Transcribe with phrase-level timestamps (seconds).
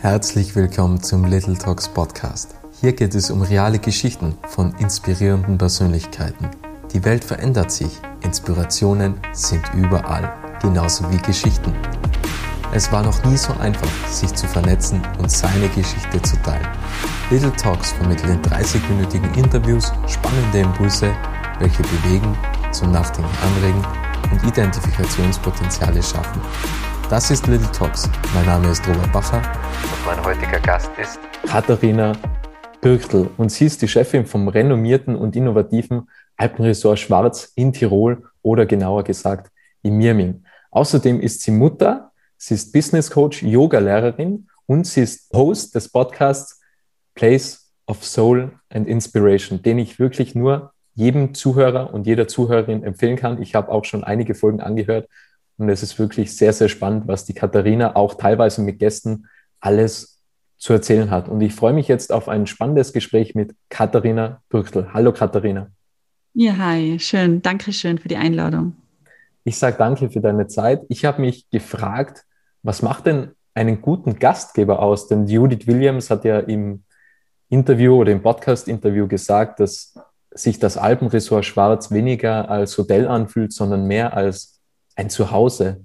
[0.00, 2.54] Herzlich willkommen zum Little Talks Podcast.
[2.80, 6.48] Hier geht es um reale Geschichten von inspirierenden Persönlichkeiten.
[6.92, 7.90] Die Welt verändert sich,
[8.22, 10.32] Inspirationen sind überall,
[10.62, 11.74] genauso wie Geschichten.
[12.72, 16.68] Es war noch nie so einfach, sich zu vernetzen und seine Geschichte zu teilen.
[17.30, 21.12] Little Talks vermitteln in 30-minütigen Interviews spannende Impulse,
[21.58, 22.36] welche bewegen,
[22.72, 23.84] zum Nachdenken anregen
[24.30, 26.40] und Identifikationspotenziale schaffen.
[27.10, 28.08] Das ist Little Talks.
[28.34, 29.40] Mein Name ist Robert Bacher
[30.04, 32.12] mein heutiger Gast ist Katharina
[32.80, 38.66] Birchtel und sie ist die Chefin vom renommierten und innovativen Alpenresort Schwarz in Tirol oder
[38.66, 39.50] genauer gesagt
[39.82, 40.44] in Mirming.
[40.70, 46.60] Außerdem ist sie Mutter, sie ist Business Coach, Yoga-Lehrerin und sie ist Host des Podcasts
[47.14, 53.16] Place of Soul and Inspiration, den ich wirklich nur jedem Zuhörer und jeder Zuhörerin empfehlen
[53.16, 53.42] kann.
[53.42, 55.08] Ich habe auch schon einige Folgen angehört
[55.56, 59.26] und es ist wirklich sehr, sehr spannend, was die Katharina auch teilweise mit Gästen
[59.60, 60.22] alles
[60.56, 61.28] zu erzählen hat.
[61.28, 64.92] Und ich freue mich jetzt auf ein spannendes Gespräch mit Katharina Bürchtel.
[64.92, 65.70] Hallo Katharina.
[66.34, 67.42] Ja, hi, schön.
[67.42, 68.76] Dankeschön für die Einladung.
[69.44, 70.82] Ich sage danke für deine Zeit.
[70.88, 72.24] Ich habe mich gefragt,
[72.62, 75.08] was macht denn einen guten Gastgeber aus?
[75.08, 76.84] Denn Judith Williams hat ja im
[77.48, 79.94] Interview oder im Podcast-Interview gesagt, dass
[80.32, 84.60] sich das Alpenresort Schwarz weniger als Hotel anfühlt, sondern mehr als
[84.96, 85.84] ein Zuhause.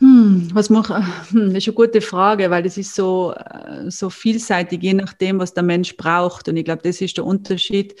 [0.00, 4.10] Hm, was macht, hm, das ist eine gute Frage, weil das ist so, äh, so
[4.10, 6.48] vielseitig, je nachdem, was der Mensch braucht.
[6.48, 7.96] Und ich glaube, das ist der Unterschied.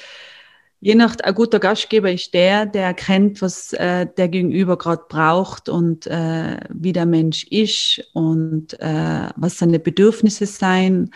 [0.80, 5.68] Je nach, ein guter Gastgeber ist der, der erkennt, was äh, der Gegenüber gerade braucht
[5.68, 11.10] und äh, wie der Mensch ist und äh, was seine Bedürfnisse sein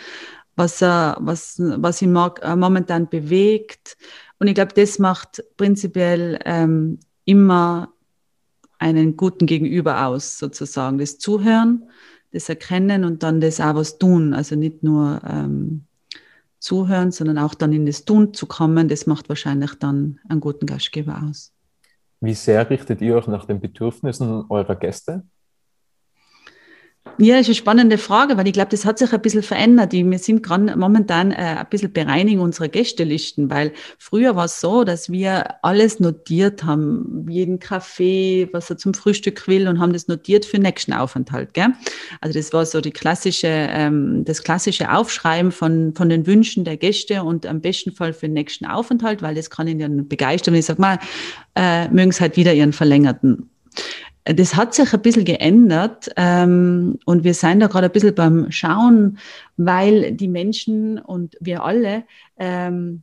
[0.57, 3.97] was, er, was, was ihn äh, momentan bewegt.
[4.39, 7.92] Und ich glaube, das macht prinzipiell ähm, immer
[8.83, 10.99] einen guten Gegenüber aus, sozusagen.
[10.99, 11.89] Das Zuhören,
[12.33, 14.35] das Erkennen und dann das auch was tun.
[14.35, 15.85] Also nicht nur ähm,
[16.59, 20.67] zuhören, sondern auch dann in das Tun zu kommen, das macht wahrscheinlich dann einen guten
[20.67, 21.53] Gastgeber aus.
[22.21, 25.25] Wie sehr richtet ihr euch nach den Bedürfnissen eurer Gäste?
[27.19, 29.93] Ja, ist eine spannende Frage, weil ich glaube, das hat sich ein bisschen verändert.
[29.93, 34.85] Wir sind gerade momentan äh, ein bisschen bereinigen unserer Gästelisten, weil früher war es so,
[34.85, 40.09] dass wir alles notiert haben, jeden Kaffee, was er zum Frühstück will und haben das
[40.09, 41.55] notiert für den nächsten Aufenthalt.
[41.55, 41.69] Gell?
[42.21, 46.77] Also das war so die klassische, ähm, das klassische Aufschreiben von, von den Wünschen der
[46.77, 50.55] Gäste und am besten Fall für den nächsten Aufenthalt, weil das kann ihn dann begeistern.
[50.55, 50.99] Und ich sage mal,
[51.57, 53.51] äh, mögen sie halt wieder ihren verlängerten
[54.25, 58.51] das hat sich ein bisschen geändert ähm, und wir sind da gerade ein bisschen beim
[58.53, 59.19] Schauen,
[59.57, 62.05] weil die Menschen und wir alle
[62.39, 63.03] ähm,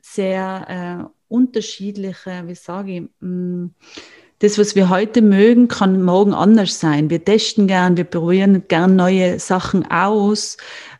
[0.00, 3.74] sehr äh, unterschiedliche, wie sage ich, mh, mm,
[4.40, 7.08] das, was wir heute mögen, kann morgen anders sein.
[7.08, 10.58] Wir testen gern, wir probieren gern neue Sachen aus.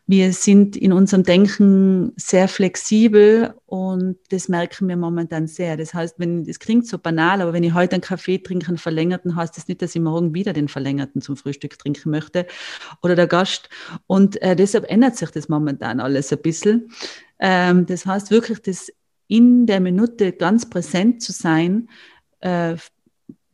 [0.09, 5.77] Wir sind in unserem Denken sehr flexibel und das merken wir momentan sehr.
[5.77, 8.79] Das heißt, wenn, das klingt so banal, aber wenn ich heute einen Kaffee trinke, einen
[8.79, 12.47] verlängerten, heißt das nicht, dass ich morgen wieder den verlängerten zum Frühstück trinken möchte
[13.03, 13.69] oder der Gast.
[14.07, 16.93] Und äh, deshalb ändert sich das momentan alles ein bisschen.
[17.41, 18.93] Ähm, das heißt wirklich, das
[19.27, 21.89] in der Minute ganz präsent zu sein,
[22.39, 22.77] äh,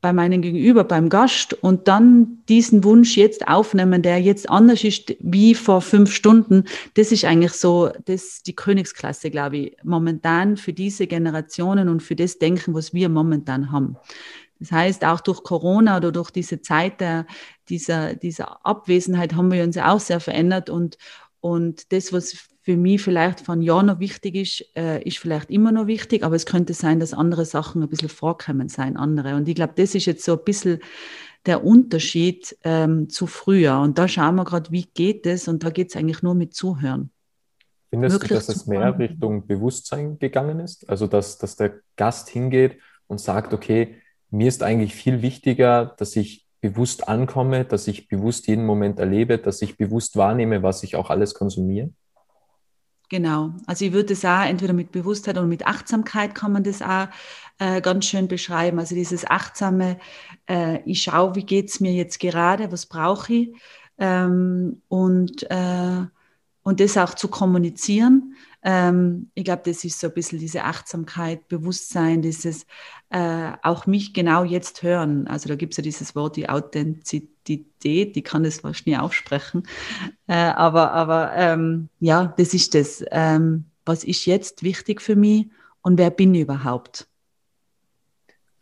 [0.02, 5.16] bei meinem Gegenüber, beim Gast und dann diesen Wunsch jetzt aufnehmen, der jetzt anders ist
[5.20, 6.64] wie vor fünf Stunden,
[6.94, 12.16] das ist eigentlich so, das die Königsklasse, glaube ich, momentan für diese Generationen und für
[12.16, 13.96] das Denken, was wir momentan haben.
[14.58, 17.26] Das heißt, auch durch Corona oder durch diese Zeit der,
[17.68, 20.98] dieser, dieser Abwesenheit haben wir uns ja auch sehr verändert und,
[21.40, 25.72] und das, was für mich vielleicht von Jahr noch wichtig ist, äh, ist vielleicht immer
[25.72, 29.34] noch wichtig, aber es könnte sein, dass andere Sachen ein bisschen vorkommen sein, andere.
[29.34, 30.78] Und ich glaube, das ist jetzt so ein bisschen
[31.44, 33.80] der Unterschied ähm, zu früher.
[33.80, 35.48] Und da schauen wir gerade, wie geht es?
[35.48, 37.10] Und da geht es eigentlich nur mit Zuhören.
[37.90, 40.88] Findest Wirklich du, dass es mehr Richtung Bewusstsein gegangen ist?
[40.88, 43.96] Also, dass, dass der Gast hingeht und sagt, okay,
[44.30, 49.36] mir ist eigentlich viel wichtiger, dass ich bewusst ankomme, dass ich bewusst jeden Moment erlebe,
[49.36, 51.90] dass ich bewusst wahrnehme, was ich auch alles konsumiere?
[53.12, 53.52] Genau.
[53.66, 57.08] Also ich würde es auch entweder mit Bewusstheit oder mit Achtsamkeit kann man das auch
[57.58, 58.78] äh, ganz schön beschreiben.
[58.78, 59.98] Also dieses achtsame,
[60.48, 63.54] äh, ich schaue, wie geht es mir jetzt gerade, was brauche ich
[63.98, 66.06] ähm, und, äh,
[66.62, 68.34] und das auch zu kommunizieren.
[68.62, 72.66] Ähm, ich glaube, das ist so ein bisschen diese Achtsamkeit, Bewusstsein, dieses
[73.10, 75.26] äh, auch mich genau jetzt hören.
[75.26, 79.64] Also da gibt es ja dieses Wort, die Authentizität, die kann das fast nie aussprechen.
[80.28, 83.04] Äh, aber aber ähm, ja, das ist das.
[83.10, 85.48] Ähm, was ist jetzt wichtig für mich
[85.82, 87.08] und wer bin ich überhaupt?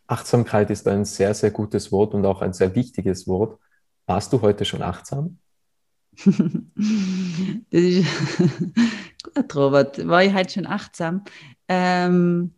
[0.07, 3.59] Achtsamkeit ist ein sehr, sehr gutes Wort und auch ein sehr wichtiges Wort.
[4.07, 5.37] Warst du heute schon achtsam?
[6.25, 6.33] das
[7.71, 8.07] ist
[9.23, 10.07] gut, Robert.
[10.07, 11.23] War ich halt schon achtsam.
[11.67, 12.51] Ähm,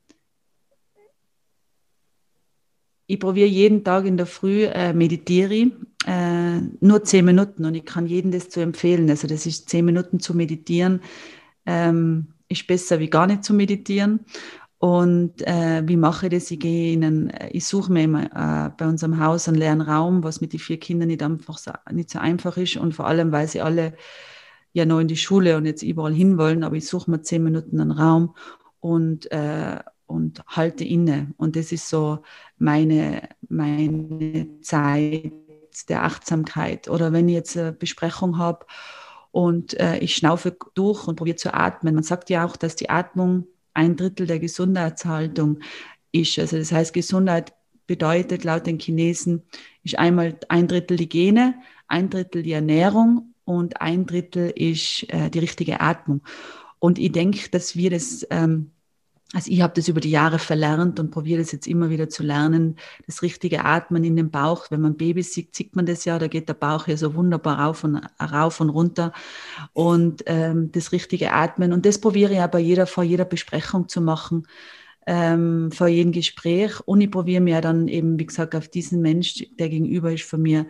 [3.08, 5.72] ich probiere jeden Tag in der Früh, äh, meditiere
[6.06, 9.10] äh, nur zehn Minuten und ich kann jedem das zu empfehlen.
[9.10, 11.02] Also das ist zehn Minuten zu meditieren,
[11.66, 14.22] ähm, ist besser wie gar nicht zu meditieren.
[14.78, 16.52] Und äh, wie mache ich das?
[16.52, 20.42] Ich gehe in ich suche mir immer, äh, bei unserem Haus einen leeren Raum, was
[20.42, 23.48] mit den vier Kindern nicht einfach so, nicht so einfach ist und vor allem, weil
[23.48, 23.94] sie alle
[24.74, 27.80] ja noch in die Schule und jetzt überall hinwollen, aber ich suche mir zehn Minuten
[27.80, 28.36] einen Raum
[28.80, 31.34] und, äh, und halte inne.
[31.38, 32.20] Und das ist so
[32.58, 35.32] meine, meine Zeit
[35.90, 36.90] der Achtsamkeit.
[36.90, 38.66] Oder wenn ich jetzt eine Besprechung habe
[39.32, 41.96] und äh, ich schnaufe durch und probiere zu atmen.
[41.96, 45.60] Man sagt ja auch, dass die Atmung ein Drittel der Gesundheitshaltung
[46.12, 46.38] ist.
[46.38, 47.54] Also das heißt, Gesundheit
[47.88, 49.44] bedeutet laut den Chinesen,
[49.84, 51.56] ist einmal ein Drittel die Gene,
[51.88, 56.22] ein Drittel die Ernährung und ein Drittel ist äh, die richtige Atmung.
[56.80, 58.72] Und ich denke, dass wir das ähm,
[59.34, 62.22] also ich habe das über die Jahre verlernt und probiere das jetzt immer wieder zu
[62.22, 64.70] lernen, das richtige Atmen in den Bauch.
[64.70, 67.60] Wenn man Babys sieht, sieht man das ja, da geht der Bauch ja so wunderbar
[67.60, 69.12] rauf und, rauf und runter.
[69.74, 71.74] Und ähm, das richtige Atmen.
[71.74, 74.48] Und das probiere ich aber jeder, vor jeder Besprechung zu machen,
[75.08, 76.80] ähm, vor jedem Gespräch.
[76.86, 80.44] Und ich probiere mir dann eben, wie gesagt, auf diesen Mensch, der gegenüber ist, von
[80.44, 80.68] mir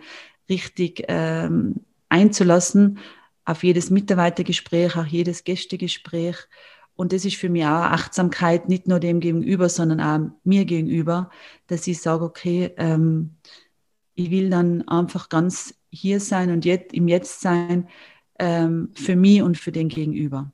[0.48, 1.80] richtig ähm,
[2.14, 2.98] einzulassen,
[3.44, 6.48] auf jedes Mitarbeitergespräch, auch jedes Gästegespräch
[6.96, 11.30] und das ist für mich auch Achtsamkeit, nicht nur dem gegenüber, sondern auch mir gegenüber,
[11.66, 13.36] dass ich sage, okay, ähm,
[14.14, 17.88] ich will dann einfach ganz hier sein und jetzt, im Jetzt sein
[18.38, 20.52] ähm, für mich und für den Gegenüber.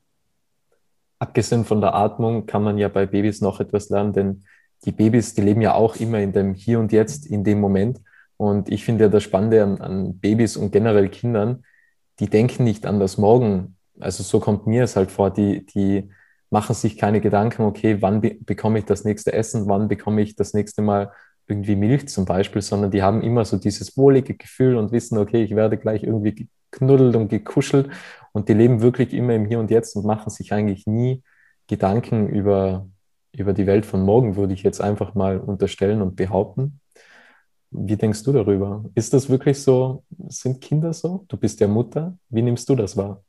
[1.19, 4.43] Abgesehen von der Atmung kann man ja bei Babys noch etwas lernen, denn
[4.85, 8.01] die Babys, die leben ja auch immer in dem Hier und Jetzt, in dem Moment.
[8.41, 11.63] Und ich finde ja das Spannende an, an Babys und generell Kindern,
[12.19, 13.75] die denken nicht an das Morgen.
[13.99, 16.09] Also so kommt mir es halt vor, die, die
[16.49, 20.35] machen sich keine Gedanken, okay, wann be bekomme ich das nächste Essen, wann bekomme ich
[20.35, 21.11] das nächste Mal
[21.45, 25.43] irgendwie Milch zum Beispiel, sondern die haben immer so dieses wohlige Gefühl und wissen, okay,
[25.43, 27.91] ich werde gleich irgendwie geknuddelt und gekuschelt
[28.31, 31.21] und die leben wirklich immer im Hier und Jetzt und machen sich eigentlich nie
[31.67, 32.87] Gedanken über,
[33.33, 36.80] über die Welt von morgen, würde ich jetzt einfach mal unterstellen und behaupten.
[37.71, 38.83] Wie denkst du darüber?
[38.95, 40.03] Ist das wirklich so?
[40.27, 41.25] Sind Kinder so?
[41.29, 42.17] Du bist ja Mutter.
[42.29, 43.23] Wie nimmst du das wahr?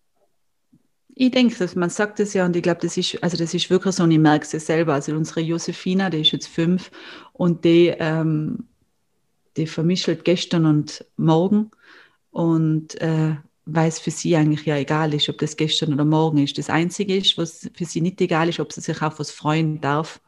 [1.14, 3.70] Ich denke, dass man sagt es ja und ich glaube, das ist, also das ist
[3.70, 4.94] wirklich so und ich merke es selber.
[4.94, 6.90] Also unsere Josefina, die ist jetzt fünf
[7.32, 8.64] und die, ähm,
[9.56, 11.70] die vermischelt gestern und morgen
[12.30, 13.36] und äh,
[13.66, 16.58] weil es für sie eigentlich ja egal ist, ob das gestern oder morgen ist.
[16.58, 19.80] Das Einzige ist, was für sie nicht egal ist, ob sie sich auf was freuen
[19.80, 20.20] darf.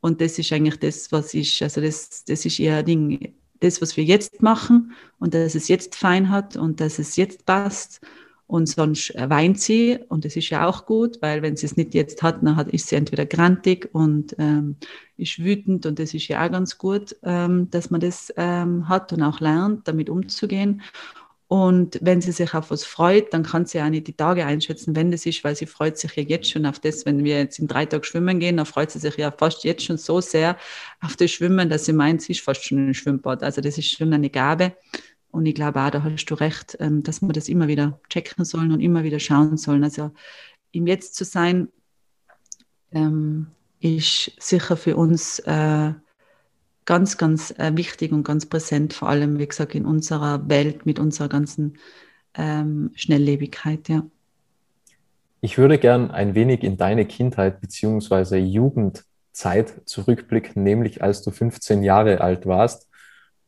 [0.00, 3.96] Und das ist eigentlich das, was ist, also das, das ist ihr Ding, das, was
[3.96, 8.00] wir jetzt machen und dass es jetzt fein hat und dass es jetzt passt
[8.46, 11.94] und sonst weint sie und das ist ja auch gut, weil wenn sie es nicht
[11.94, 14.76] jetzt hat, dann ist sie entweder grantig und ähm,
[15.16, 19.12] ist wütend und das ist ja auch ganz gut, ähm, dass man das ähm, hat
[19.12, 20.82] und auch lernt, damit umzugehen.
[21.48, 24.96] Und wenn sie sich auf was freut, dann kann sie auch nicht die Tage einschätzen,
[24.96, 27.60] wenn das ist, weil sie freut sich ja jetzt schon auf das, wenn wir jetzt
[27.60, 30.56] in drei Tagen schwimmen gehen, dann freut sie sich ja fast jetzt schon so sehr
[31.00, 33.44] auf das Schwimmen, dass sie meint, sie ist fast schon ein Schwimmbad.
[33.44, 34.76] Also das ist schon eine Gabe.
[35.30, 38.44] Und ich glaube auch, da hast du recht, ähm, dass wir das immer wieder checken
[38.44, 39.84] sollen und immer wieder schauen sollen.
[39.84, 40.10] Also
[40.72, 41.68] im Jetzt zu sein,
[42.90, 43.48] ähm,
[43.80, 45.92] ist sicher für uns äh,
[46.86, 50.98] ganz, ganz äh, wichtig und ganz präsent, vor allem, wie gesagt, in unserer Welt mit
[50.98, 51.78] unserer ganzen
[52.34, 54.06] ähm, Schnelllebigkeit, ja.
[55.42, 58.38] Ich würde gern ein wenig in deine Kindheit bzw.
[58.38, 62.88] Jugendzeit zurückblicken, nämlich als du 15 Jahre alt warst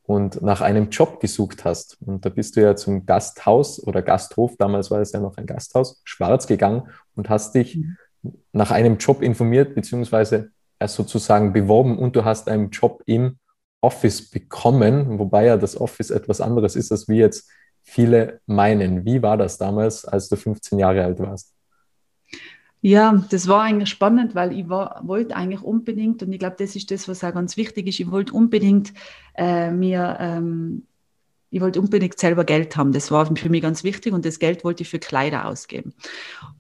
[0.03, 1.99] und nach einem Job gesucht hast.
[2.01, 5.47] Und da bist du ja zum Gasthaus oder Gasthof, damals war es ja noch ein
[5.47, 7.97] Gasthaus, Schwarz gegangen und hast dich mhm.
[8.53, 13.39] nach einem Job informiert, beziehungsweise erst sozusagen beworben und du hast einen Job im
[13.81, 17.49] Office bekommen, wobei ja das Office etwas anderes ist, als wir jetzt
[17.83, 19.05] viele meinen.
[19.05, 21.55] Wie war das damals, als du 15 Jahre alt warst?
[22.81, 26.77] Ja, das war eigentlich spannend, weil ich war, wollte eigentlich unbedingt, und ich glaube, das
[26.77, 28.93] ist das, was auch ganz wichtig ist, ich wollte unbedingt
[29.35, 30.88] äh, mir, ähm,
[31.51, 32.93] ich wollte unbedingt selber Geld haben.
[32.93, 35.95] Das war für mich ganz wichtig und das Geld wollte ich für Kleider ausgeben.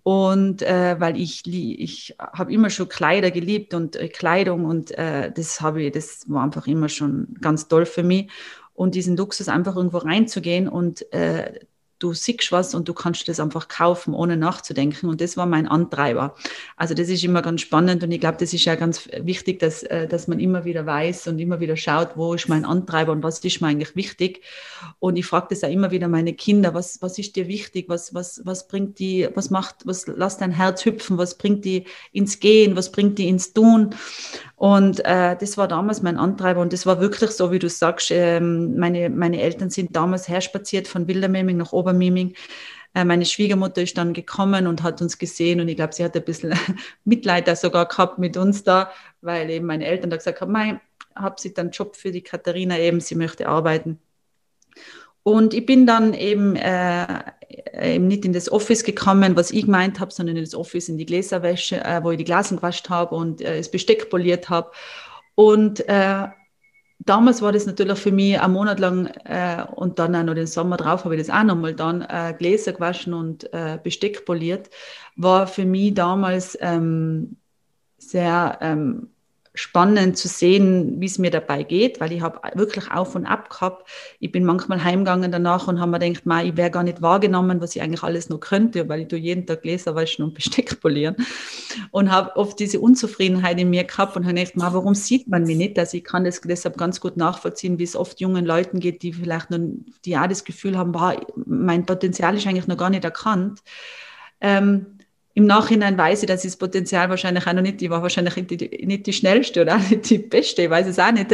[0.02, 5.30] Und äh, weil ich, ich habe immer schon Kleider geliebt und äh, Kleidung und äh,
[5.30, 8.30] das habe ich, das war einfach immer schon ganz toll für mich.
[8.72, 11.60] Und diesen Luxus einfach irgendwo reinzugehen und äh,
[11.98, 15.08] du siehst was und du kannst das einfach kaufen, ohne nachzudenken.
[15.08, 16.34] Und das war mein Antreiber.
[16.76, 19.82] Also das ist immer ganz spannend und ich glaube, das ist ja ganz wichtig, dass,
[19.82, 23.22] äh, dass man immer wieder weiß und immer wieder schaut, wo ist mein Antreiber und
[23.22, 24.42] was ist mir eigentlich wichtig.
[25.00, 28.14] Und ich frage das auch immer wieder meine Kinder, was, was ist dir wichtig, was,
[28.14, 32.38] was, was bringt die, was macht, was lässt dein Herz hüpfen, was bringt die ins
[32.40, 33.94] Gehen, was bringt die ins Tun.
[34.56, 38.10] Und äh, das war damals mein Antreiber und das war wirklich so, wie du sagst,
[38.10, 41.87] ähm, meine, meine Eltern sind damals herspaziert von Wildermemming nach Obermemming.
[42.94, 46.16] Äh, meine Schwiegermutter ist dann gekommen und hat uns gesehen und ich glaube, sie hat
[46.16, 46.54] ein bisschen
[47.04, 48.90] Mitleid da sogar gehabt mit uns da,
[49.20, 50.80] weil eben meine Eltern da gesagt haben, mein,
[51.14, 53.98] habe sie dann Job für die Katharina eben, sie möchte arbeiten.
[55.22, 57.04] Und ich bin dann eben, äh,
[57.78, 60.96] eben nicht in das Office gekommen, was ich gemeint habe, sondern in das Office in
[60.96, 64.70] die Gläserwäsche, äh, wo ich die Glasen gewascht habe und äh, das Besteck poliert habe.
[65.34, 66.28] Und äh,
[66.98, 70.46] damals war das natürlich für mich ein Monat lang äh, und dann auch noch den
[70.46, 74.70] Sommer drauf habe ich das auch nochmal dann äh, Gläser gewaschen und äh, Besteck poliert,
[75.16, 77.36] war für mich damals ähm,
[77.98, 79.10] sehr ähm,
[79.58, 83.50] spannend zu sehen, wie es mir dabei geht, weil ich habe wirklich auf und ab
[83.50, 83.88] gehabt.
[84.20, 87.60] Ich bin manchmal heimgegangen danach und habe mir gedacht, ma, ich wäre gar nicht wahrgenommen,
[87.60, 91.16] was ich eigentlich alles noch könnte, weil ich jeden Tag Gläser waschen und Besteck polieren
[91.90, 95.42] und habe oft diese Unzufriedenheit in mir gehabt und habe gedacht, ma, warum sieht man
[95.42, 95.76] mich nicht?
[95.76, 99.12] Also ich kann das deshalb ganz gut nachvollziehen, wie es oft jungen Leuten geht, die
[99.12, 99.58] vielleicht noch,
[100.04, 103.60] die auch das Gefühl haben, bah, mein Potenzial ist eigentlich noch gar nicht erkannt.
[104.40, 104.97] Ähm,
[105.38, 108.34] im Nachhinein weiß ich, dass ich das Potenzial wahrscheinlich auch noch nicht, ich war wahrscheinlich
[108.34, 111.32] nicht die, nicht die schnellste oder auch nicht die beste, ich weiß es auch nicht.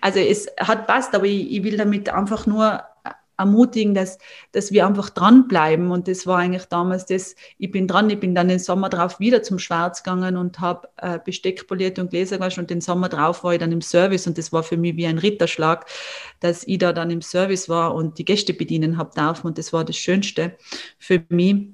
[0.00, 2.82] Also es hat passt, aber ich, ich will damit einfach nur
[3.38, 4.18] ermutigen, dass,
[4.50, 5.92] dass wir einfach dranbleiben.
[5.92, 9.20] Und das war eigentlich damals das, ich bin dran, ich bin dann den Sommer drauf
[9.20, 13.08] wieder zum Schwarz gegangen und habe äh, Besteck poliert und Gläser gewaschen und den Sommer
[13.08, 15.86] drauf war ich dann im Service und das war für mich wie ein Ritterschlag,
[16.40, 19.72] dass ich da dann im Service war und die Gäste bedienen habe dürfen und das
[19.72, 20.56] war das Schönste
[20.98, 21.68] für mich.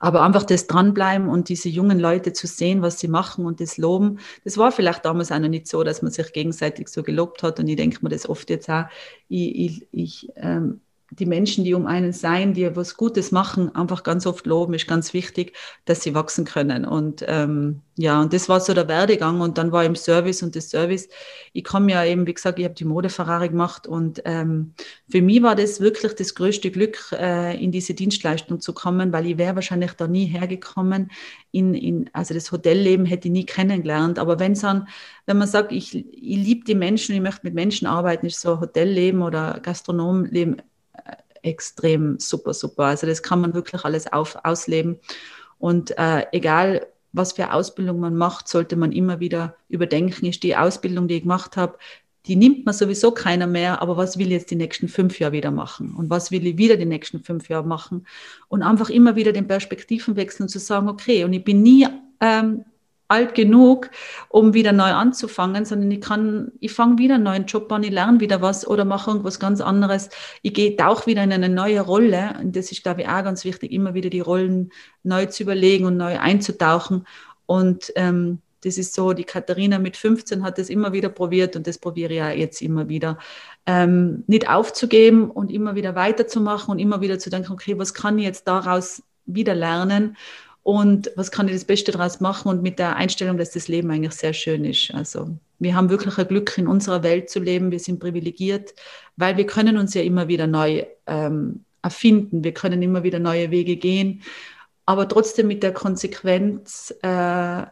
[0.00, 3.78] Aber einfach das Dranbleiben und diese jungen Leute zu sehen, was sie machen und das
[3.78, 7.42] Loben, das war vielleicht damals auch noch nicht so, dass man sich gegenseitig so gelobt
[7.42, 7.58] hat.
[7.58, 8.84] Und ich denke mir das oft jetzt auch,
[9.28, 14.02] ich, ich, ich ähm, die Menschen, die um einen sein, die was Gutes machen, einfach
[14.02, 16.84] ganz oft loben, ist ganz wichtig, dass sie wachsen können.
[16.84, 19.40] Und ähm, ja, und das war so der Werdegang.
[19.40, 21.08] Und dann war im Service und das Service,
[21.52, 24.74] ich komme ja eben, wie gesagt, ich habe die Mode Ferrari gemacht und ähm,
[25.08, 29.26] für mich war das wirklich das größte Glück, äh, in diese Dienstleistung zu kommen, weil
[29.26, 31.10] ich wäre wahrscheinlich da nie hergekommen.
[31.52, 34.18] In, in, also das Hotelleben hätte ich nie kennengelernt.
[34.18, 34.88] Aber wenn dann,
[35.26, 38.60] wenn man sagt, ich, ich liebe die Menschen, ich möchte mit Menschen arbeiten, ist so
[38.60, 40.62] Hotelleben oder Gastronomleben
[41.46, 42.84] extrem super, super.
[42.84, 44.98] Also das kann man wirklich alles auf, ausleben.
[45.58, 50.56] Und äh, egal, was für Ausbildung man macht, sollte man immer wieder überdenken, ist die
[50.56, 51.78] Ausbildung, die ich gemacht habe,
[52.26, 55.32] die nimmt man sowieso keiner mehr, aber was will ich jetzt die nächsten fünf Jahre
[55.32, 55.94] wieder machen?
[55.94, 58.06] Und was will ich wieder die nächsten fünf Jahre machen?
[58.48, 61.86] Und einfach immer wieder den Perspektiven wechseln und zu sagen, okay, und ich bin nie
[62.20, 62.64] ähm,
[63.08, 63.90] alt genug,
[64.28, 67.90] um wieder neu anzufangen, sondern ich kann, ich fange wieder einen neuen Job an, ich
[67.90, 70.10] lerne wieder was oder mache irgendwas ganz anderes.
[70.42, 72.34] Ich gehe auch wieder in eine neue Rolle.
[72.40, 74.70] Und das ist, glaube ich, auch ganz wichtig, immer wieder die Rollen
[75.02, 77.06] neu zu überlegen und neu einzutauchen.
[77.46, 81.66] Und ähm, das ist so, die Katharina mit 15 hat das immer wieder probiert und
[81.68, 83.18] das probiere ich ja jetzt immer wieder.
[83.64, 88.18] Ähm, nicht aufzugeben und immer wieder weiterzumachen und immer wieder zu denken, okay, was kann
[88.18, 90.16] ich jetzt daraus wieder lernen?
[90.66, 93.88] Und was kann ich das Beste daraus machen und mit der Einstellung, dass das Leben
[93.88, 94.92] eigentlich sehr schön ist.
[94.92, 95.28] Also
[95.60, 97.70] wir haben wirklich ein Glück, in unserer Welt zu leben.
[97.70, 98.74] Wir sind privilegiert,
[99.16, 102.42] weil wir können uns ja immer wieder neu ähm, erfinden.
[102.42, 104.22] Wir können immer wieder neue Wege gehen,
[104.86, 107.62] aber trotzdem mit der Konsequenz, äh,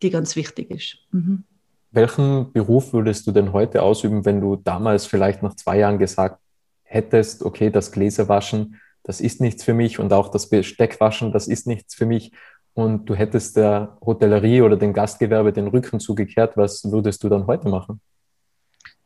[0.00, 0.98] die ganz wichtig ist.
[1.10, 1.42] Mhm.
[1.90, 6.38] Welchen Beruf würdest du denn heute ausüben, wenn du damals vielleicht nach zwei Jahren gesagt
[6.84, 11.66] hättest, okay, das Gläserwaschen das ist nichts für mich und auch das Besteckwaschen, das ist
[11.66, 12.32] nichts für mich
[12.72, 17.46] und du hättest der Hotellerie oder dem Gastgewerbe den Rücken zugekehrt, was würdest du dann
[17.46, 18.00] heute machen?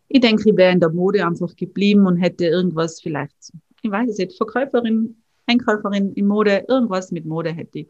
[0.08, 3.52] Ich denke, ich wäre in der Mode einfach geblieben und hätte irgendwas vielleicht,
[3.82, 7.88] ich weiß es nicht, Verkäuferin, Einkäuferin in Mode, irgendwas mit Mode hätte ich.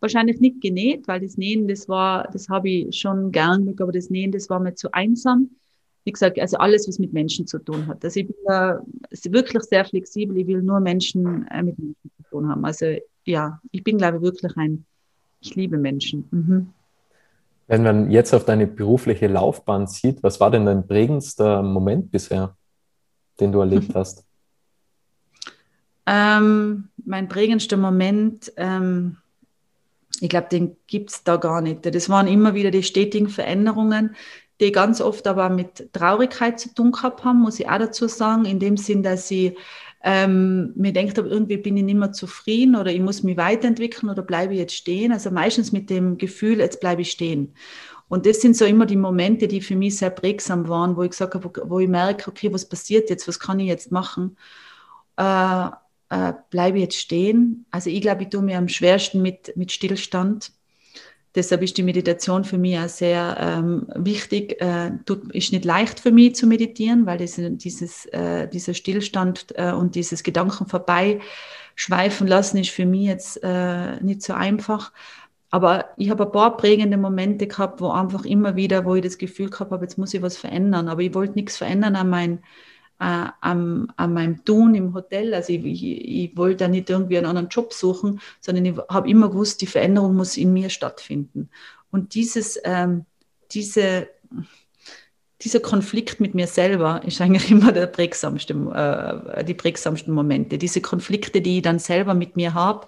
[0.00, 4.10] Wahrscheinlich nicht genäht, weil das Nähen, das war, das habe ich schon gern, aber das
[4.10, 5.50] Nähen, das war mir zu einsam
[6.04, 8.04] wie gesagt, also alles, was mit Menschen zu tun hat.
[8.04, 8.80] Also ich bin da
[9.10, 10.36] wirklich sehr flexibel.
[10.38, 12.64] Ich will nur Menschen äh, mit Menschen zu tun haben.
[12.64, 14.86] Also ja, ich bin, glaube ich, wirklich ein,
[15.40, 16.26] ich liebe Menschen.
[16.30, 16.72] Mhm.
[17.66, 22.56] Wenn man jetzt auf deine berufliche Laufbahn sieht, was war denn dein prägendster Moment bisher,
[23.38, 24.24] den du erlebt hast?
[26.06, 29.18] Ähm, mein prägendster Moment, ähm,
[30.20, 31.86] ich glaube, den gibt es da gar nicht.
[31.86, 34.16] Das waren immer wieder die stetigen Veränderungen,
[34.60, 38.44] die ganz oft aber mit Traurigkeit zu tun gehabt haben, muss ich auch dazu sagen,
[38.44, 39.56] in dem Sinn, dass sie
[40.02, 44.10] Ähm, mir denkt aber irgendwie bin ich nicht mehr zufrieden oder ich muss mich weiterentwickeln
[44.10, 45.12] oder bleibe ich jetzt stehen.
[45.12, 47.54] Also meistens mit dem Gefühl, jetzt bleibe ich stehen.
[48.08, 51.10] Und das sind so immer die Momente, die für mich sehr prägsam waren, wo ich
[51.10, 54.36] gesagt habe, wo ich merke, okay, was passiert jetzt, was kann ich jetzt machen?
[55.16, 55.66] Äh,
[56.10, 57.66] äh, bleibe ich jetzt stehen?
[57.70, 60.52] Also ich glaube, ich tue mir am schwersten mit, mit Stillstand.
[61.34, 64.60] Deshalb ist die Meditation für mich auch sehr ähm, wichtig.
[64.60, 69.46] Äh, tut, ist nicht leicht für mich zu meditieren, weil das, dieses, äh, dieser Stillstand
[69.54, 74.92] äh, und dieses Gedanken vorbeischweifen lassen ist für mich jetzt äh, nicht so einfach.
[75.50, 79.18] Aber ich habe ein paar prägende Momente gehabt, wo einfach immer wieder, wo ich das
[79.18, 80.88] Gefühl gehabt habe, jetzt muss ich was verändern.
[80.88, 82.42] Aber ich wollte nichts verändern an mein,
[83.00, 85.32] äh, an, an meinem Tun im Hotel.
[85.34, 89.08] Also ich, ich, ich wollte da nicht irgendwie einen anderen Job suchen, sondern ich habe
[89.08, 91.48] immer gewusst, die Veränderung muss in mir stattfinden.
[91.90, 93.06] Und dieses, ähm,
[93.52, 94.08] diese,
[95.42, 98.52] dieser Konflikt mit mir selber ist eigentlich immer der prägsamste,
[99.34, 100.58] äh, die prägsamsten Momente.
[100.58, 102.86] Diese Konflikte, die ich dann selber mit mir habe,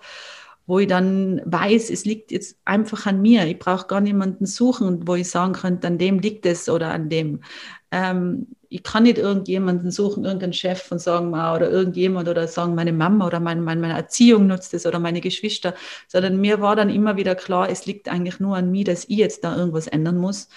[0.66, 3.46] wo ich dann weiß, es liegt jetzt einfach an mir.
[3.46, 7.08] Ich brauche gar niemanden suchen, wo ich sagen könnte, an dem liegt es oder an
[7.08, 7.40] dem.
[7.90, 12.92] Ähm, ich kann nicht irgendjemanden suchen, irgendeinen Chef und sagen, oder irgendjemand oder sagen, meine
[12.92, 15.74] Mama oder meine, meine Erziehung nutzt es oder meine Geschwister,
[16.08, 19.18] sondern mir war dann immer wieder klar, es liegt eigentlich nur an mir, dass ich
[19.18, 20.48] jetzt da irgendwas ändern muss,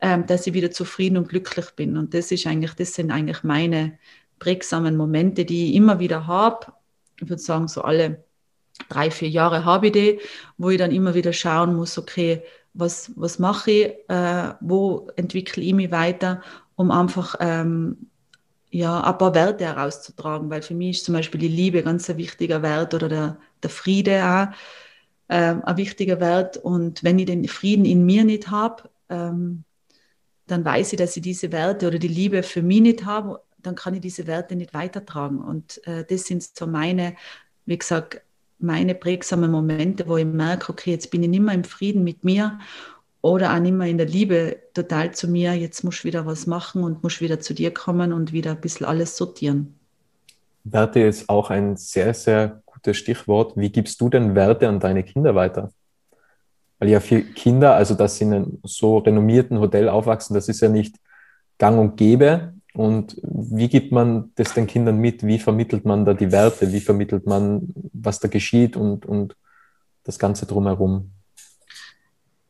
[0.00, 1.96] ähm, dass ich wieder zufrieden und glücklich bin.
[1.96, 3.98] Und das ist eigentlich, das sind eigentlich meine
[4.38, 6.72] prägsamen Momente, die ich immer wieder habe.
[7.20, 8.24] Ich würde sagen, so alle
[8.88, 10.20] drei, vier Jahre habe ich die,
[10.56, 12.42] wo ich dann immer wieder schauen muss, okay,
[12.78, 16.42] was, was mache ich, äh, wo entwickle ich mich weiter
[16.76, 18.08] um einfach ähm,
[18.70, 22.18] ja, ein paar Werte herauszutragen, weil für mich ist zum Beispiel die Liebe ganz ein
[22.18, 24.54] wichtiger Wert oder der, der Friede auch
[25.28, 26.56] ähm, ein wichtiger Wert.
[26.56, 29.64] Und wenn ich den Frieden in mir nicht habe, ähm,
[30.46, 33.74] dann weiß ich, dass ich diese Werte oder die Liebe für mich nicht habe, dann
[33.74, 35.40] kann ich diese Werte nicht weitertragen.
[35.40, 37.16] Und äh, das sind so meine,
[37.66, 38.22] wie gesagt,
[38.58, 42.24] meine prägsamen Momente, wo ich merke, okay, jetzt bin ich nicht mehr im Frieden mit
[42.24, 42.58] mir
[43.20, 46.46] oder auch nicht mehr in der Liebe total zu mir, jetzt muss ich wieder was
[46.46, 49.78] machen und muss wieder zu dir kommen und wieder ein bisschen alles sortieren.
[50.64, 53.56] Werte ist auch ein sehr, sehr gutes Stichwort.
[53.56, 55.70] Wie gibst du denn Werte an deine Kinder weiter?
[56.78, 60.60] Weil ja für Kinder, also dass sie in einem so renommierten Hotel aufwachsen, das ist
[60.60, 60.96] ja nicht
[61.58, 62.54] gang und gäbe.
[62.78, 65.26] Und wie gibt man das den Kindern mit?
[65.26, 66.72] Wie vermittelt man da die Werte?
[66.72, 69.34] Wie vermittelt man, was da geschieht und, und
[70.04, 71.10] das Ganze drumherum?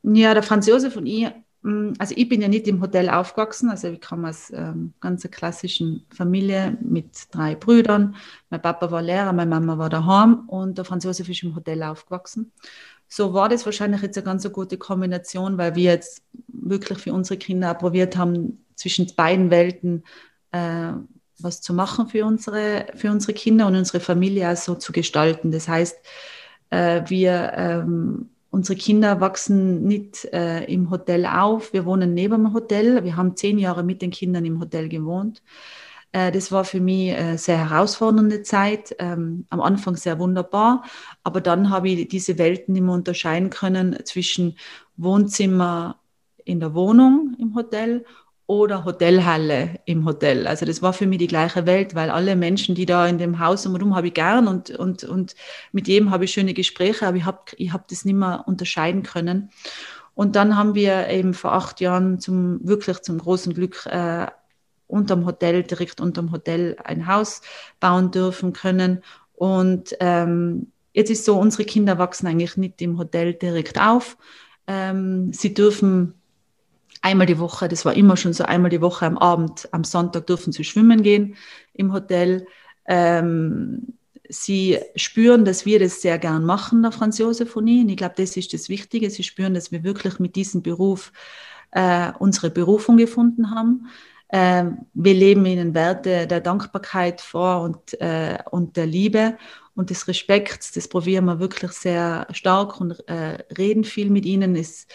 [0.03, 1.29] Ja, der Franz Josef und ich,
[1.63, 5.27] mm, also ich bin ja nicht im Hotel aufgewachsen, also ich komme aus ähm, ganz
[5.31, 8.15] klassischen Familie mit drei Brüdern.
[8.51, 11.83] Mein Papa war Lehrer, meine Mama war daheim und der Franz Josef ist im Hotel
[11.83, 12.53] aufgewachsen.
[13.09, 17.39] So war das wahrscheinlich jetzt eine ganz gute Kombination, weil wir jetzt wirklich für unsere
[17.39, 20.05] Kinder probiert haben, zwischen beiden Welten
[20.53, 20.93] äh,
[21.41, 25.53] was zu machen für unsere, für unsere Kinder und unsere Familie auch so zu gestalten.
[25.53, 25.97] Das heißt,
[26.71, 31.73] äh, wir ähm, Unsere Kinder wachsen nicht äh, im Hotel auf.
[31.75, 33.05] Wir wohnen neben dem Hotel.
[33.05, 35.43] Wir haben zehn Jahre mit den Kindern im Hotel gewohnt.
[36.13, 38.97] Äh, das war für mich eine sehr herausfordernde Zeit.
[38.99, 40.83] Ähm, am Anfang sehr wunderbar,
[41.23, 44.57] aber dann habe ich diese Welten immer unterscheiden können zwischen
[44.97, 46.01] Wohnzimmer
[46.45, 48.07] in der Wohnung im Hotel
[48.49, 50.47] oder Hotelhalle im Hotel.
[50.47, 53.39] Also das war für mich die gleiche Welt, weil alle Menschen, die da in dem
[53.41, 55.35] Haus umherum habe ich gern und, und, und
[55.73, 59.03] mit jedem habe ich schöne Gespräche, aber ich habe ich hab das nicht mehr unterscheiden
[59.03, 59.51] können.
[60.15, 64.27] Und dann haben wir eben vor acht Jahren zum, wirklich zum großen Glück äh,
[64.87, 67.43] unterm Hotel, direkt unterm Hotel ein Haus
[67.81, 69.03] bauen dürfen können.
[69.35, 74.17] Und ähm, jetzt ist so, unsere Kinder wachsen eigentlich nicht im Hotel direkt auf.
[74.67, 76.18] Ähm, sie dürfen
[77.03, 80.27] einmal die Woche, das war immer schon so, einmal die Woche am Abend, am Sonntag
[80.27, 81.37] dürfen sie schwimmen gehen
[81.75, 82.47] im Hotel.
[82.87, 87.83] Ähm, sie spüren, dass wir das sehr gern machen, der Franz Josef und ich.
[87.83, 89.11] Und ich glaube, das ist das Wichtige.
[89.11, 91.13] Sie spüren, dass wir wirklich mit diesem Beruf
[91.71, 93.89] äh, unsere Berufung gefunden haben.
[94.29, 99.39] Äh, wir leben ihnen Werte der Dankbarkeit vor und, äh, und der Liebe
[99.75, 100.73] und des Respekts.
[100.73, 104.55] Das probieren wir wirklich sehr stark und äh, reden viel mit ihnen.
[104.55, 104.91] Ist,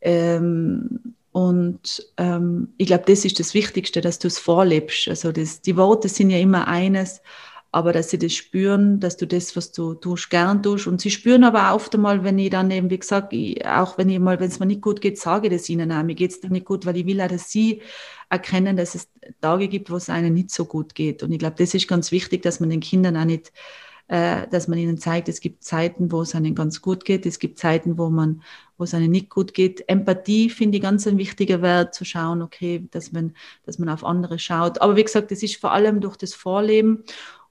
[0.00, 5.06] ähm, und ähm, ich glaube, das ist das Wichtigste, dass du es vorlebst.
[5.08, 7.20] Also das, die Worte sind ja immer eines,
[7.72, 10.86] aber dass sie das spüren, dass du das, was du tust, gern tust.
[10.86, 14.08] Und sie spüren aber oft einmal, wenn ich dann eben, wie gesagt, ich, auch wenn
[14.08, 16.02] ich mal, wenn es mir nicht gut geht, sage ich das ihnen auch.
[16.04, 17.82] Mir geht es dann nicht gut, weil ich will auch, dass sie
[18.30, 19.10] erkennen, dass es
[19.42, 21.22] Tage gibt, wo es einem nicht so gut geht.
[21.22, 23.52] Und ich glaube, das ist ganz wichtig, dass man den Kindern auch nicht
[24.08, 27.38] äh, dass man ihnen zeigt, es gibt Zeiten, wo es einem ganz gut geht, es
[27.38, 28.42] gibt Zeiten, wo man,
[28.78, 29.88] wo es einem nicht gut geht.
[29.88, 33.34] Empathie finde ich ganz ein wichtiger Wert, zu schauen, okay, dass man,
[33.64, 34.80] dass man auf andere schaut.
[34.80, 37.04] Aber wie gesagt, das ist vor allem durch das Vorleben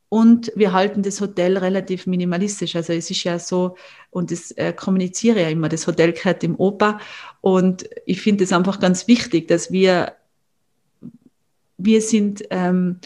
[0.09, 2.75] und wir halten das Hotel relativ minimalistisch.
[2.75, 3.75] Also es ist ja so,
[4.11, 6.99] und das äh, kommuniziere ja immer, das Hotel gehört im Opa.
[7.41, 10.15] Und ich finde es einfach ganz wichtig, dass wir,
[11.77, 12.99] wir sind ähm,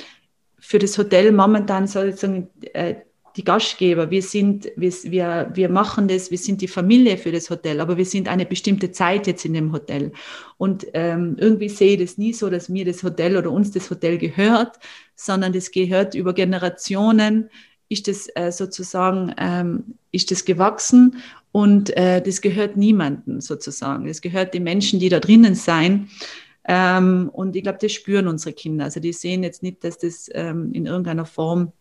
[0.60, 2.96] für das Hotel momentan sozusagen äh,
[3.36, 7.80] die Gastgeber, wir sind, wir, wir, machen das, wir sind die Familie für das Hotel,
[7.80, 10.12] aber wir sind eine bestimmte Zeit jetzt in dem Hotel.
[10.58, 13.90] Und ähm, irgendwie sehe ich das nie so, dass mir das Hotel oder uns das
[13.90, 14.80] Hotel gehört,
[15.16, 17.50] sondern das gehört über Generationen,
[17.90, 21.18] ist das äh, sozusagen, ähm, ist das gewachsen
[21.52, 24.06] und äh, das gehört niemandem sozusagen.
[24.06, 26.10] Das gehört den Menschen, die da drinnen sein.
[26.66, 28.86] Ähm, und ich glaube, das spüren unsere Kinder.
[28.86, 31.72] Also die sehen jetzt nicht, dass das ähm, in irgendeiner Form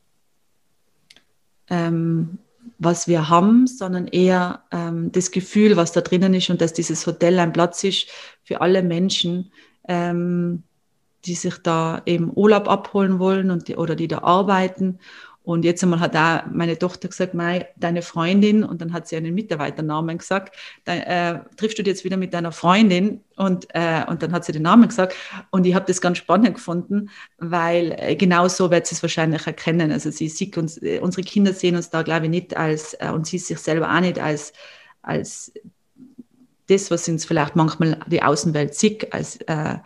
[1.70, 2.38] ähm,
[2.78, 7.07] was wir haben, sondern eher ähm, das Gefühl, was da drinnen ist und dass dieses
[7.07, 8.09] Hotel ein Platz ist
[8.44, 9.52] für alle Menschen,
[9.88, 10.62] ähm,
[11.24, 14.98] die sich da eben Urlaub abholen wollen und die, oder die da arbeiten
[15.49, 19.17] und jetzt einmal hat auch meine Tochter gesagt, Mai, deine Freundin, und dann hat sie
[19.17, 24.05] einen Mitarbeiternamen gesagt, dann, äh, triffst du dich jetzt wieder mit deiner Freundin und, äh,
[24.07, 25.15] und dann hat sie den Namen gesagt.
[25.49, 27.09] Und ich habe das ganz spannend gefunden,
[27.39, 29.91] weil äh, genau so wird sie es wahrscheinlich erkennen.
[29.91, 33.09] Also sie sieht uns, äh, unsere Kinder sehen uns da, glaube ich, nicht als, äh,
[33.11, 34.53] und sie sich selber auch nicht als,
[35.01, 35.51] als
[36.67, 39.77] das, was uns vielleicht manchmal die Außenwelt sieht, als, äh,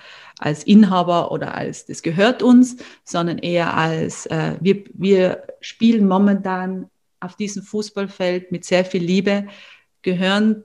[0.42, 6.90] als Inhaber oder als das gehört uns, sondern eher als äh, wir, wir spielen momentan
[7.20, 9.46] auf diesem Fußballfeld mit sehr viel Liebe,
[10.02, 10.64] gehören,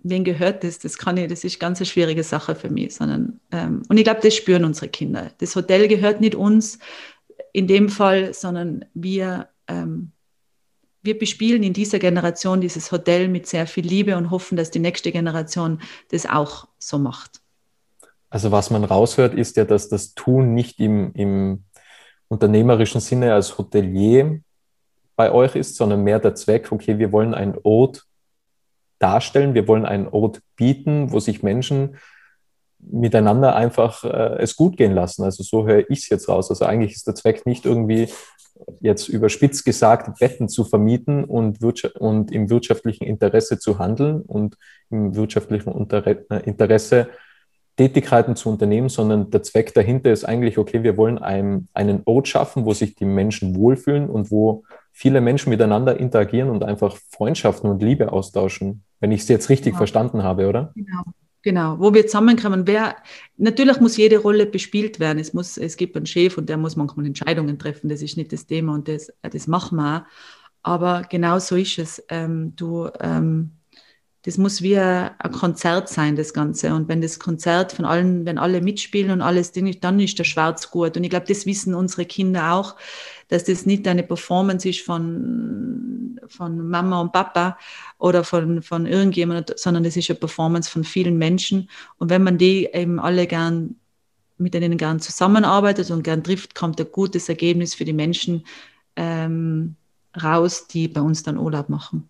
[0.00, 0.78] wen gehört das?
[0.78, 4.04] Das kann ich, das ist ganz eine schwierige Sache für mich, sondern ähm, und ich
[4.04, 5.30] glaube, das spüren unsere Kinder.
[5.38, 6.78] Das Hotel gehört nicht uns
[7.52, 10.12] in dem Fall, sondern wir ähm,
[11.06, 14.80] wir bespielen in dieser Generation dieses Hotel mit sehr viel Liebe und hoffen, dass die
[14.80, 17.40] nächste Generation das auch so macht.
[18.36, 21.64] Also was man raushört, ist ja, dass das Tun nicht im, im
[22.28, 24.40] unternehmerischen Sinne als Hotelier
[25.16, 28.04] bei euch ist, sondern mehr der Zweck, okay, wir wollen einen Ort
[28.98, 31.96] darstellen, wir wollen einen Ort bieten, wo sich Menschen
[32.78, 35.24] miteinander einfach äh, es gut gehen lassen.
[35.24, 36.50] Also so höre ich es jetzt raus.
[36.50, 38.10] Also eigentlich ist der Zweck nicht irgendwie
[38.80, 44.58] jetzt überspitzt gesagt, Betten zu vermieten und, und im wirtschaftlichen Interesse zu handeln und
[44.90, 47.08] im wirtschaftlichen äh, Interesse
[47.76, 52.28] Tätigkeiten zu unternehmen, sondern der Zweck dahinter ist eigentlich, okay, wir wollen einen, einen Ort
[52.28, 57.68] schaffen, wo sich die Menschen wohlfühlen und wo viele Menschen miteinander interagieren und einfach Freundschaften
[57.68, 59.78] und Liebe austauschen, wenn ich es jetzt richtig genau.
[59.78, 60.72] verstanden habe, oder?
[60.74, 61.02] Genau.
[61.42, 62.66] Genau, wo wir zusammenkommen.
[62.66, 62.96] Wer,
[63.36, 65.20] natürlich muss jede Rolle bespielt werden.
[65.20, 67.88] Es, muss, es gibt einen Chef und der muss manchmal Entscheidungen treffen.
[67.88, 70.02] Das ist nicht das Thema und das, das machen wir auch.
[70.64, 72.04] Aber genau so ist es.
[72.08, 73.52] Ähm, du, ähm,
[74.26, 76.74] das muss wie ein Konzert sein, das Ganze.
[76.74, 80.72] Und wenn das Konzert von allen, wenn alle mitspielen und alles, dann ist der Schwarz
[80.72, 80.96] gut.
[80.96, 82.74] Und ich glaube, das wissen unsere Kinder auch,
[83.28, 87.56] dass das nicht eine Performance ist von, von Mama und Papa
[87.98, 91.70] oder von, von irgendjemandem, sondern das ist eine Performance von vielen Menschen.
[91.98, 93.76] Und wenn man die eben alle gern
[94.38, 98.44] mit denen gern zusammenarbeitet und gern trifft, kommt ein gutes Ergebnis für die Menschen
[98.96, 99.76] ähm,
[100.20, 102.08] raus, die bei uns dann Urlaub machen.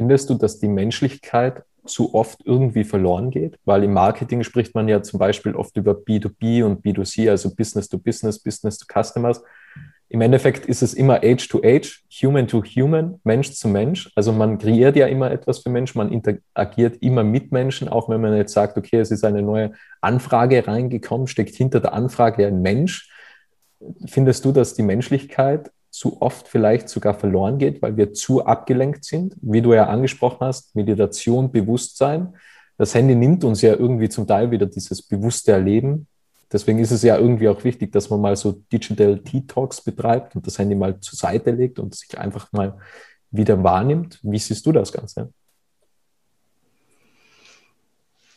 [0.00, 3.58] Findest du, dass die Menschlichkeit zu oft irgendwie verloren geht?
[3.66, 7.86] Weil im Marketing spricht man ja zum Beispiel oft über B2B und B2C, also Business
[7.86, 9.42] to Business, Business to Customers.
[10.08, 14.10] Im Endeffekt ist es immer Age to Age, Human to Human, Mensch zu Mensch.
[14.14, 18.22] Also man kreiert ja immer etwas für Menschen, man interagiert immer mit Menschen, auch wenn
[18.22, 22.62] man jetzt sagt, okay, es ist eine neue Anfrage reingekommen, steckt hinter der Anfrage ein
[22.62, 23.12] Mensch.
[24.06, 29.04] Findest du, dass die Menschlichkeit zu oft vielleicht sogar verloren geht, weil wir zu abgelenkt
[29.04, 29.36] sind?
[29.40, 32.34] Wie du ja angesprochen hast, Meditation, Bewusstsein.
[32.78, 36.06] Das Handy nimmt uns ja irgendwie zum Teil wieder dieses bewusste Erleben
[36.52, 40.46] Deswegen ist es ja irgendwie auch wichtig, dass man mal so Digital Detox betreibt und
[40.46, 42.76] das Handy mal zur Seite legt und sich einfach mal
[43.30, 44.18] wieder wahrnimmt.
[44.22, 45.32] Wie siehst du das Ganze?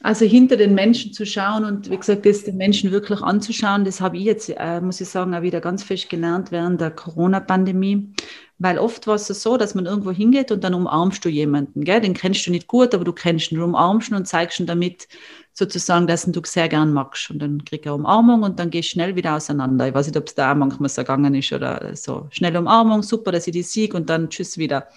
[0.03, 4.01] Also hinter den Menschen zu schauen und wie gesagt, das den Menschen wirklich anzuschauen, das
[4.01, 8.13] habe ich jetzt, äh, muss ich sagen, auch wieder ganz fest gelernt während der Corona-Pandemie.
[8.59, 11.85] Weil oft war es so, dass man irgendwo hingeht und dann umarmst du jemanden.
[11.85, 12.01] Gell?
[12.01, 14.67] Den kennst du nicht gut, aber du kennst ihn, du umarmst ihn und zeigst ihn
[14.67, 15.07] damit,
[15.53, 17.29] sozusagen, dass du sehr gern magst.
[17.29, 19.87] Und dann krieg ich eine Umarmung und dann gehst schnell wieder auseinander.
[19.87, 22.27] Ich weiß nicht, ob es da auch manchmal so gegangen ist oder so.
[22.31, 24.87] Schnelle Umarmung, super, dass ich die sieg und dann tschüss wieder.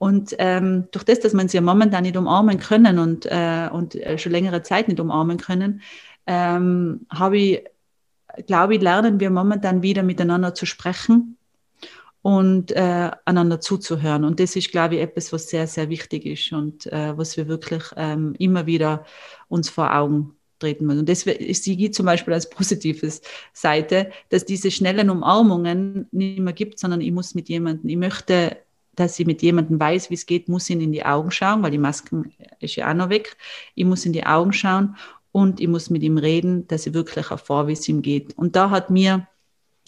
[0.00, 4.16] Und ähm, durch das, dass man sie momentan nicht umarmen können und, äh, und äh,
[4.16, 5.82] schon längere Zeit nicht umarmen können,
[6.26, 7.64] ähm, habe ich,
[8.46, 11.36] glaube ich, lernen wir momentan wieder miteinander zu sprechen
[12.22, 14.24] und äh, einander zuzuhören.
[14.24, 17.46] Und das ist, glaube ich, etwas, was sehr, sehr wichtig ist und äh, was wir
[17.46, 19.04] wirklich ähm, immer wieder
[19.48, 20.96] uns vor Augen treten muss.
[20.96, 23.20] Und das sehe ich zum Beispiel als positives
[23.52, 28.56] Seite, dass diese schnellen Umarmungen nicht mehr gibt, sondern ich muss mit jemandem, ich möchte,
[28.94, 31.70] dass ich mit jemandem weiß, wie es geht, muss ihn in die Augen schauen, weil
[31.70, 32.24] die Maske
[32.58, 33.36] ist ja auch noch weg.
[33.74, 34.96] Ich muss in die Augen schauen
[35.32, 38.36] und ich muss mit ihm reden, dass ich wirklich erfahre, wie es ihm geht.
[38.36, 39.26] Und da hat mir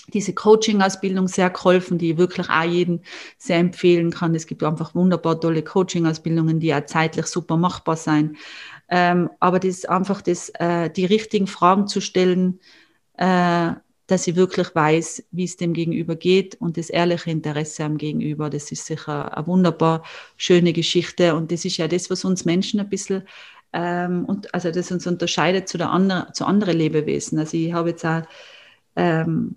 [0.09, 3.01] diese Coaching-Ausbildung sehr geholfen, die ich wirklich auch jedem
[3.39, 4.35] sehr empfehlen kann.
[4.35, 8.37] Es gibt einfach wunderbar tolle Coaching-Ausbildungen, die auch zeitlich super machbar sein.
[8.89, 12.61] Ähm, aber das einfach das, äh, die richtigen Fragen zu stellen,
[13.17, 13.73] äh,
[14.13, 18.51] dass ich wirklich weiß, wie es dem Gegenüber geht und das ehrliche Interesse am Gegenüber,
[18.51, 20.03] das ist sicher eine wunderbar
[20.37, 23.23] schöne Geschichte und das ist ja das, was uns Menschen ein bisschen
[23.73, 27.39] ähm, und also das uns unterscheidet zu, der andre, zu anderen Lebewesen.
[27.39, 28.23] Also ich habe jetzt auch
[28.97, 29.57] ähm,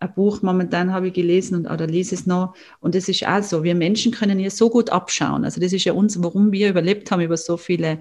[0.00, 2.54] ein Buch momentan habe ich gelesen und, oder lese es noch.
[2.80, 3.64] Und das ist auch so.
[3.64, 5.44] Wir Menschen können hier so gut abschauen.
[5.44, 8.00] Also das ist ja uns, warum wir überlebt haben über so viele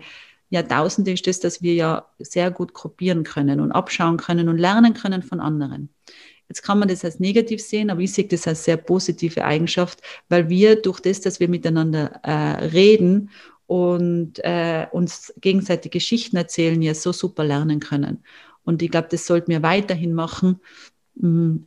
[0.50, 4.94] Jahrtausende, ist das, dass wir ja sehr gut kopieren können und abschauen können und lernen
[4.94, 5.90] können von anderen.
[6.48, 10.02] Jetzt kann man das als negativ sehen, aber ich sehe das als sehr positive Eigenschaft,
[10.30, 13.32] weil wir durch das, dass wir miteinander äh, reden
[13.66, 18.24] und äh, uns gegenseitig Geschichten erzählen, ja so super lernen können.
[18.64, 20.62] Und ich glaube, das sollten wir weiterhin machen,
[21.16, 21.58] mm,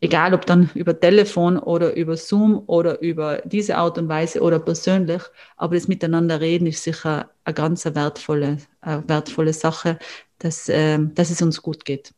[0.00, 4.58] egal ob dann über Telefon oder über Zoom oder über diese Art und Weise oder
[4.58, 5.22] persönlich,
[5.56, 9.98] aber das Miteinander reden ist sicher eine ganz wertvolle, eine wertvolle Sache,
[10.38, 12.12] dass, äh, dass es uns gut geht.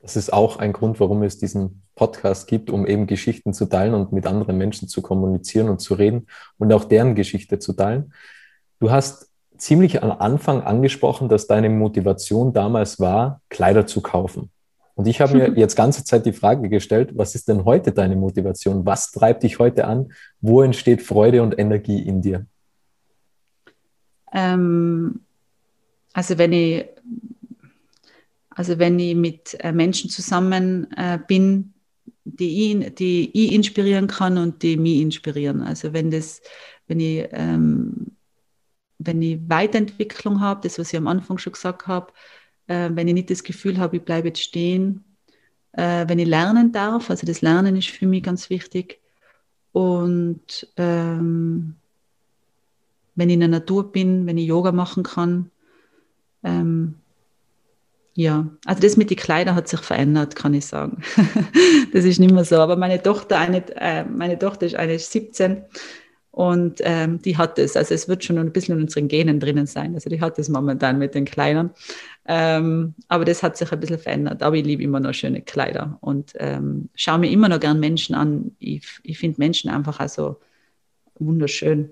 [0.00, 3.94] Das ist auch ein Grund, warum es diesen Podcast gibt, um eben Geschichten zu teilen
[3.94, 8.12] und mit anderen Menschen zu kommunizieren und zu reden und auch deren Geschichte zu teilen.
[8.78, 14.50] Du hast ziemlich am Anfang angesprochen, dass deine Motivation damals war, Kleider zu kaufen.
[14.98, 18.16] Und ich habe mir jetzt ganze Zeit die Frage gestellt, was ist denn heute deine
[18.16, 18.84] Motivation?
[18.84, 20.12] Was treibt dich heute an?
[20.40, 22.46] Wo entsteht Freude und Energie in dir?
[24.32, 25.20] Ähm,
[26.12, 26.86] also wenn ich,
[28.50, 31.74] also wenn ich mit äh, Menschen zusammen äh, bin,
[32.24, 35.62] die ich, die ich inspirieren kann und die mich inspirieren.
[35.62, 36.42] Also wenn das,
[36.88, 38.16] wenn ich, ähm,
[38.98, 42.12] wenn ich Weiterentwicklung habe, das, was ich am Anfang schon gesagt habe,
[42.68, 45.04] äh, wenn ich nicht das Gefühl habe, ich bleibe jetzt stehen,
[45.72, 49.00] äh, wenn ich lernen darf, also das Lernen ist für mich ganz wichtig.
[49.72, 51.74] Und ähm,
[53.14, 55.50] wenn ich in der Natur bin, wenn ich Yoga machen kann,
[56.44, 56.94] ähm,
[58.14, 61.02] ja, also das mit den Kleidern hat sich verändert, kann ich sagen.
[61.92, 62.56] das ist nicht mehr so.
[62.56, 65.62] Aber meine Tochter, eine, äh, meine Tochter ist eine 17
[66.30, 67.76] und ähm, die hat es.
[67.76, 69.94] Also es wird schon ein bisschen in unseren Genen drinnen sein.
[69.94, 71.70] Also die hat es momentan mit den Kleidern.
[72.26, 74.42] Ähm, aber das hat sich ein bisschen verändert.
[74.42, 78.14] Aber ich liebe immer noch schöne Kleider und ähm, schaue mir immer noch gern Menschen
[78.14, 78.52] an.
[78.58, 80.38] Ich, ich finde Menschen einfach also
[81.18, 81.90] wunderschön.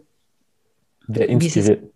[1.09, 1.92] Wer inspiriert?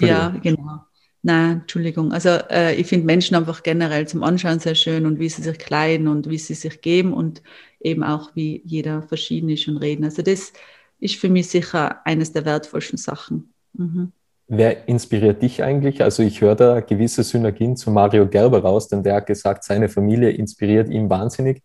[0.00, 0.84] Ja, genau.
[1.22, 2.12] Nein, Entschuldigung.
[2.12, 5.58] Also äh, ich finde Menschen einfach generell zum Anschauen sehr schön und wie sie sich
[5.58, 7.42] kleiden und wie sie sich geben und
[7.80, 10.04] eben auch wie jeder verschieden ist und reden.
[10.04, 10.52] Also das
[11.00, 13.52] ist für mich sicher eines der wertvollsten Sachen.
[13.72, 14.12] Mhm.
[14.46, 16.02] Wer inspiriert dich eigentlich?
[16.02, 19.88] Also ich höre da gewisse Synergien zu Mario Gerber raus, denn der hat gesagt, seine
[19.88, 21.62] Familie inspiriert ihn wahnsinnig.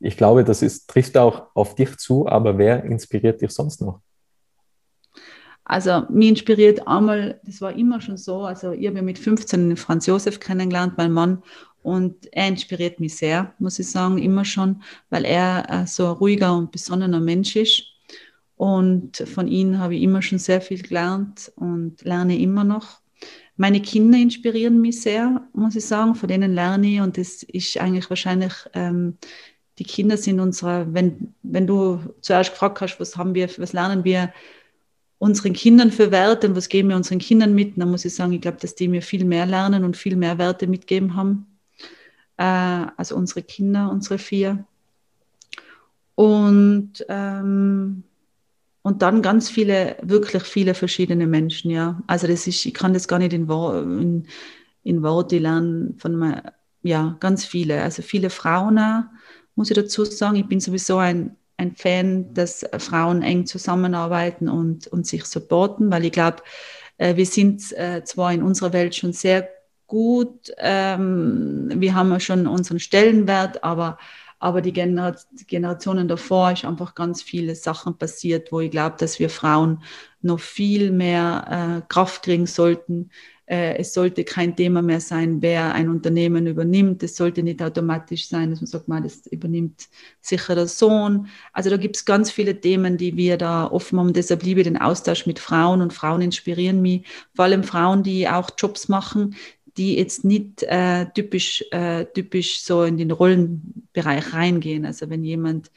[0.00, 4.00] Ich glaube, das ist, trifft auch auf dich zu, aber wer inspiriert dich sonst noch?
[5.64, 10.06] Also mich inspiriert einmal, das war immer schon so, also ich habe mit 15 Franz
[10.06, 11.42] Josef kennengelernt, mein Mann,
[11.82, 16.12] und er inspiriert mich sehr, muss ich sagen, immer schon, weil er äh, so ein
[16.12, 17.91] ruhiger und besonnener Mensch ist.
[18.62, 23.00] Und von ihnen habe ich immer schon sehr viel gelernt und lerne immer noch.
[23.56, 26.14] Meine Kinder inspirieren mich sehr, muss ich sagen.
[26.14, 29.18] Von denen lerne ich und das ist eigentlich wahrscheinlich, ähm,
[29.80, 34.04] die Kinder sind unserer, wenn, wenn du zuerst gefragt hast, was haben wir, was lernen
[34.04, 34.32] wir
[35.18, 38.32] unseren Kindern für Werte und was geben wir unseren Kindern mit, dann muss ich sagen,
[38.32, 41.48] ich glaube, dass die mir viel mehr lernen und viel mehr Werte mitgeben haben.
[42.36, 44.64] Äh, also unsere Kinder, unsere vier.
[46.14, 48.04] Und ähm,
[48.82, 52.02] und dann ganz viele, wirklich viele verschiedene Menschen, ja.
[52.06, 54.26] Also das ist, ich kann das gar nicht in, in,
[54.82, 57.82] in Worte lernen von mir, ja, ganz viele.
[57.82, 59.08] Also viele Frauen
[59.54, 60.36] muss ich dazu sagen.
[60.36, 66.04] Ich bin sowieso ein, ein Fan, dass Frauen eng zusammenarbeiten und, und sich supporten, weil
[66.04, 66.38] ich glaube,
[66.98, 69.48] äh, wir sind äh, zwar in unserer Welt schon sehr
[69.86, 73.98] gut, ähm, wir haben ja schon unseren Stellenwert, aber
[74.42, 79.30] aber die Generationen davor ist einfach ganz viele Sachen passiert, wo ich glaube, dass wir
[79.30, 79.84] Frauen
[80.20, 83.10] noch viel mehr äh, Kraft kriegen sollten.
[83.46, 87.04] Äh, es sollte kein Thema mehr sein, wer ein Unternehmen übernimmt.
[87.04, 89.88] Es sollte nicht automatisch sein, dass man sagt, man, das übernimmt
[90.20, 91.28] sicher der Sohn.
[91.52, 94.12] Also da gibt es ganz viele Themen, die wir da offen haben.
[94.12, 97.06] Deshalb liebe ich den Austausch mit Frauen und Frauen inspirieren mich.
[97.36, 99.36] Vor allem Frauen, die auch Jobs machen,
[99.76, 104.84] die jetzt nicht äh, typisch, äh, typisch so in den Rollenbereich reingehen.
[104.84, 105.70] Also wenn jemand,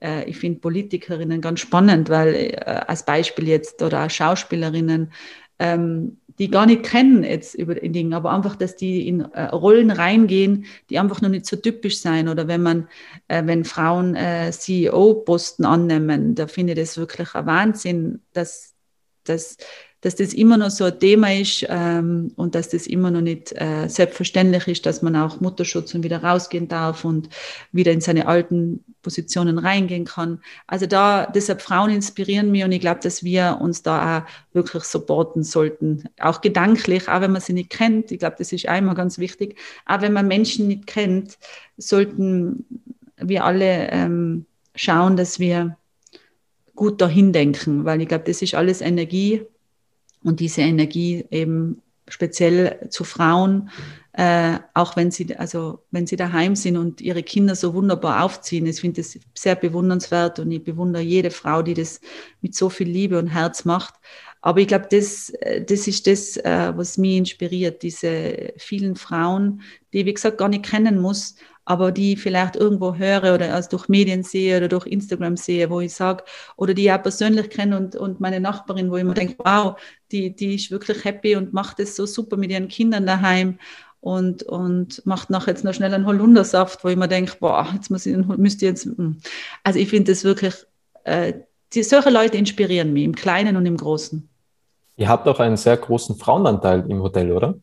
[0.00, 5.12] äh, ich finde Politikerinnen ganz spannend, weil äh, als Beispiel jetzt oder Schauspielerinnen,
[5.58, 9.44] ähm, die gar nicht kennen jetzt über den Dingen, aber einfach, dass die in äh,
[9.44, 12.28] Rollen reingehen, die einfach noch nicht so typisch sein.
[12.28, 12.88] Oder wenn man,
[13.28, 14.16] äh, wenn Frauen
[14.50, 18.74] CEO-Posten annehmen, da finde ich das wirklich ein Wahnsinn, dass,
[19.24, 19.58] dass
[20.02, 23.52] dass das immer noch so ein Thema ist ähm, und dass das immer noch nicht
[23.52, 27.28] äh, selbstverständlich ist, dass man auch Mutterschutz und wieder rausgehen darf und
[27.70, 30.40] wieder in seine alten Positionen reingehen kann.
[30.66, 34.82] Also da, deshalb Frauen inspirieren mich und ich glaube, dass wir uns da auch wirklich
[34.82, 36.04] supporten sollten.
[36.18, 38.10] Auch gedanklich, auch wenn man sie nicht kennt.
[38.10, 39.56] Ich glaube, das ist einmal ganz wichtig.
[39.86, 41.38] Auch wenn man Menschen nicht kennt,
[41.76, 42.66] sollten
[43.16, 45.76] wir alle ähm, schauen, dass wir
[46.74, 49.42] gut dahin denken, weil ich glaube, das ist alles Energie
[50.24, 53.70] und diese Energie eben speziell zu Frauen,
[54.12, 58.66] äh, auch wenn sie, also wenn sie daheim sind und ihre Kinder so wunderbar aufziehen.
[58.66, 62.00] Ich finde das sehr bewundernswert und ich bewundere jede Frau, die das
[62.42, 63.94] mit so viel Liebe und Herz macht.
[64.42, 65.32] Aber ich glaube, das,
[65.66, 70.48] das ist das, äh, was mich inspiriert, diese vielen Frauen, die, ich, wie gesagt, gar
[70.48, 74.86] nicht kennen muss, aber die vielleicht irgendwo höre oder also durch Medien sehe oder durch
[74.86, 76.24] Instagram sehe, wo ich sage,
[76.56, 79.80] oder die ich auch persönlich kenne und, und meine Nachbarin, wo ich mir denke, wow,
[80.10, 83.58] die, die ist wirklich happy und macht es so super mit ihren Kindern daheim
[84.00, 87.90] und, und macht nachher jetzt noch schnell einen Holundersaft, wo ich mir denke, boah, jetzt
[87.90, 89.18] muss ich, müsste jetzt, hm.
[89.62, 90.54] also ich finde das wirklich,
[91.04, 91.34] äh,
[91.72, 94.28] die, solche Leute inspirieren mich im Kleinen und im Großen.
[94.96, 97.54] Ihr habt auch einen sehr großen Frauenanteil im Hotel, oder?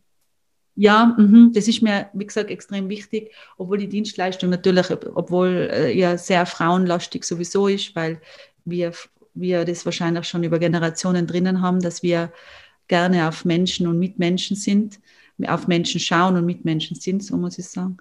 [0.76, 5.92] Ja, mh, das ist mir, wie gesagt, extrem wichtig, obwohl die Dienstleistung natürlich, obwohl äh,
[5.92, 8.22] ja sehr frauenlastig sowieso ist, weil
[8.66, 8.94] wir,
[9.34, 12.32] wir das wahrscheinlich schon über Generationen drinnen haben, dass wir
[12.88, 15.00] gerne auf Menschen und Mitmenschen sind,
[15.48, 17.98] auf Menschen schauen und Mitmenschen sind, so muss ich sagen.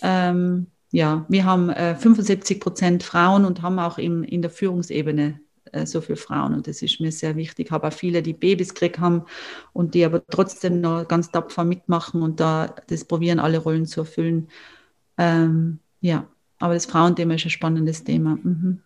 [0.00, 5.40] Ähm, ja, wir haben äh, 75 Prozent Frauen und haben auch im, in der Führungsebene
[5.72, 6.54] äh, so viele Frauen.
[6.54, 7.66] Und das ist mir sehr wichtig.
[7.66, 9.24] Ich habe auch viele, die Babys gekriegt haben
[9.72, 14.00] und die aber trotzdem noch ganz tapfer mitmachen und da das probieren, alle Rollen zu
[14.00, 14.48] erfüllen.
[15.18, 16.26] Ähm, ja,
[16.58, 18.38] aber das Frauenthema ist ein spannendes Thema.
[18.42, 18.80] Mhm.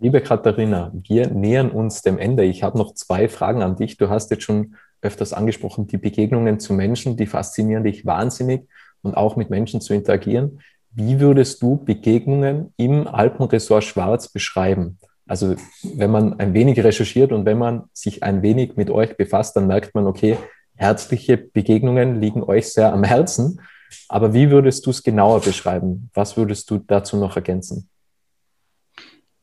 [0.00, 2.44] Liebe Katharina, wir nähern uns dem Ende.
[2.44, 3.96] Ich habe noch zwei Fragen an dich.
[3.96, 8.66] Du hast jetzt schon öfters angesprochen, die Begegnungen zu Menschen, die faszinieren dich wahnsinnig
[9.02, 10.60] und auch mit Menschen zu interagieren.
[10.90, 14.98] Wie würdest du Begegnungen im Alpenresort Schwarz beschreiben?
[15.26, 19.56] Also wenn man ein wenig recherchiert und wenn man sich ein wenig mit euch befasst,
[19.56, 20.36] dann merkt man, okay,
[20.74, 23.60] herzliche Begegnungen liegen euch sehr am Herzen.
[24.08, 26.10] Aber wie würdest du es genauer beschreiben?
[26.14, 27.88] Was würdest du dazu noch ergänzen?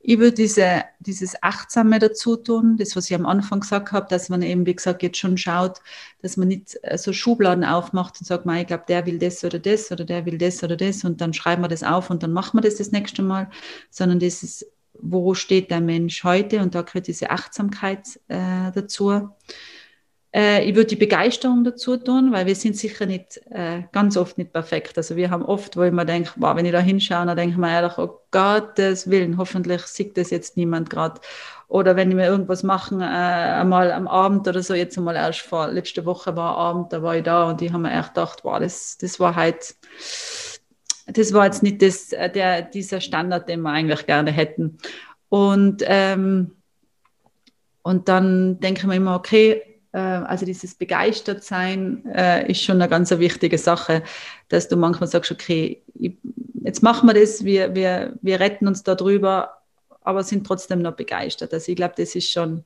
[0.01, 4.29] Ich würde diese, dieses Achtsame dazu tun, das, was ich am Anfang gesagt habe, dass
[4.29, 5.81] man eben, wie gesagt, jetzt schon schaut,
[6.21, 9.59] dass man nicht äh, so Schubladen aufmacht und sagt, ich glaube, der will das oder
[9.59, 12.31] das oder der will das oder das und dann schreiben wir das auf und dann
[12.31, 13.49] machen wir das das nächste Mal,
[13.91, 14.65] sondern das ist
[15.01, 19.29] wo steht der Mensch heute und da gehört diese Achtsamkeit äh, dazu.
[20.31, 24.37] Äh, ich würde die Begeisterung dazu tun, weil wir sind sicher nicht, äh, ganz oft
[24.37, 24.97] nicht perfekt.
[24.97, 27.53] Also wir haben oft, wo ich mir denke, wow, wenn ich da hinschaue, dann denke
[27.53, 31.19] ich mir ehrlich, oh Gottes Willen, hoffentlich sieht das jetzt niemand gerade.
[31.67, 35.67] Oder wenn wir irgendwas machen, äh, einmal am Abend oder so, jetzt einmal erst vor,
[35.67, 38.59] letzte Woche war Abend, da war ich da und ich habe mir echt gedacht, wow,
[38.59, 39.75] das, das war halt,
[41.13, 44.77] das war jetzt nicht das, äh, der, dieser Standard, den wir eigentlich gerne hätten.
[45.29, 46.51] Und, ähm,
[47.83, 52.89] und dann denke ich mir immer, okay, äh, also dieses Begeistertsein äh, ist schon eine
[52.89, 54.03] ganz wichtige Sache,
[54.49, 56.17] dass du manchmal sagst, okay, ich,
[56.63, 59.61] jetzt machen wir das, wir, wir, wir retten uns da drüber,
[60.01, 61.53] aber sind trotzdem noch begeistert.
[61.53, 62.63] Also ich glaube, das ist schon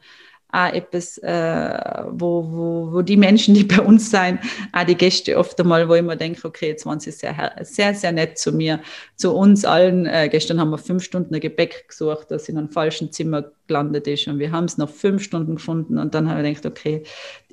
[0.54, 4.40] auch etwas, äh, wo, wo, wo die Menschen, die bei uns sein,
[4.72, 7.96] auch die Gäste oft einmal, wo ich mir denke, okay, jetzt waren sie sehr, sehr,
[7.96, 8.80] sehr nett zu mir,
[9.16, 10.06] zu uns allen.
[10.06, 14.08] Äh, gestern haben wir fünf Stunden ein Gepäck gesucht, das in einem falschen Zimmer gelandet
[14.08, 14.28] ist.
[14.28, 15.98] Und wir haben es noch fünf Stunden gefunden.
[15.98, 17.04] Und dann habe ich gedacht, okay,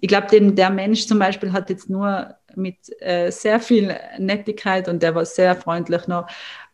[0.00, 5.02] ich glaube, der Mensch zum Beispiel hat jetzt nur mit äh, sehr viel Nettigkeit und
[5.02, 6.26] der war sehr freundlich noch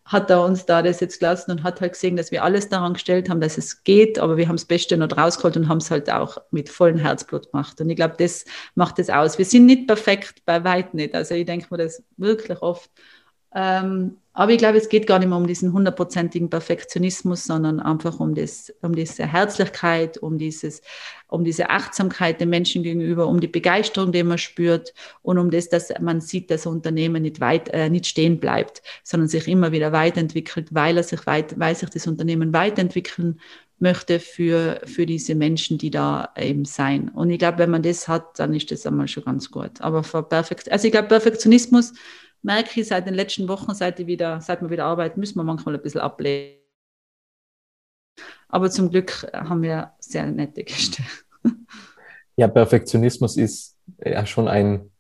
[0.07, 2.95] hat er uns da das jetzt gelassen und hat halt gesehen, dass wir alles daran
[2.95, 5.91] gestellt haben, dass es geht, aber wir haben das Beste noch rausgeholt und haben es
[5.91, 7.81] halt auch mit vollem Herzblut gemacht.
[7.81, 8.45] Und ich glaube, das
[8.77, 9.37] macht es aus.
[9.37, 11.15] Wir sind nicht perfekt, bei weit nicht.
[11.15, 12.89] Also ich denke mir das wirklich oft.
[13.57, 18.21] Ähm, aber ich glaube, es geht gar nicht mehr um diesen hundertprozentigen Perfektionismus, sondern einfach
[18.21, 20.83] um, das, um diese Herzlichkeit, um, dieses,
[21.29, 24.93] um diese Achtsamkeit den Menschen gegenüber, um die Begeisterung, die man spürt
[25.23, 28.83] und um das, dass man sieht, dass ein Unternehmen nicht, weit, äh, nicht stehen bleibt,
[29.03, 33.41] sondern sich immer wieder weiterentwickelt, weil, er sich weit, weil sich das Unternehmen weiterentwickeln
[33.79, 37.09] möchte für, für diese Menschen, die da eben sein.
[37.09, 39.81] Und ich glaube, wenn man das hat, dann ist das einmal schon ganz gut.
[39.81, 41.95] Aber für Perfekt, also ich glaube, Perfektionismus
[42.47, 45.43] merke ich seit den letzten Wochen, seit, ich wieder, seit wir wieder arbeiten, müssen wir
[45.43, 46.61] manchmal ein bisschen ablehnen.
[48.49, 51.03] Aber zum Glück haben wir sehr nette Gäste.
[52.39, 54.91] Ja, Perfektionismus ist ja schon ein,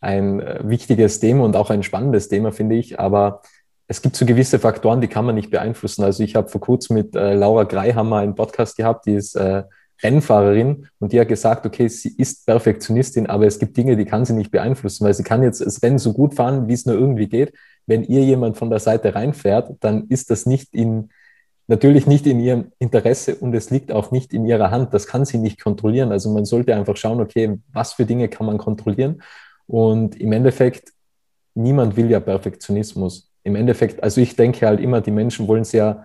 [0.00, 2.98] ein äh, wichtiges Thema und auch ein spannendes Thema, finde ich.
[2.98, 3.42] Aber
[3.86, 6.04] es gibt so gewisse Faktoren, die kann man nicht beeinflussen.
[6.04, 9.64] Also ich habe vor kurzem mit äh, Laura Greihammer einen Podcast gehabt, die ist äh,
[10.02, 14.24] Rennfahrerin und die hat gesagt, okay, sie ist Perfektionistin, aber es gibt Dinge, die kann
[14.24, 16.96] sie nicht beeinflussen, weil sie kann jetzt das Rennen so gut fahren, wie es nur
[16.96, 17.54] irgendwie geht.
[17.86, 21.10] Wenn ihr jemand von der Seite reinfährt, dann ist das nicht in,
[21.66, 24.92] natürlich nicht in ihrem Interesse und es liegt auch nicht in ihrer Hand.
[24.92, 26.12] Das kann sie nicht kontrollieren.
[26.12, 29.22] Also man sollte einfach schauen, okay, was für Dinge kann man kontrollieren?
[29.66, 30.92] Und im Endeffekt,
[31.54, 35.70] niemand will ja Perfektionismus im Endeffekt, also ich denke halt immer, die Menschen wollen es
[35.70, 36.04] ja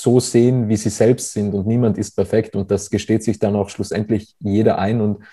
[0.00, 3.56] so sehen, wie sie selbst sind und niemand ist perfekt und das gesteht sich dann
[3.56, 5.24] auch schlussendlich jeder ein und